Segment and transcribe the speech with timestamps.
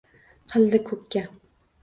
[0.53, 1.23] Qildi ko’kka